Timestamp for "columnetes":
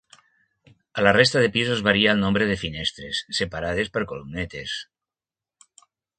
4.15-4.75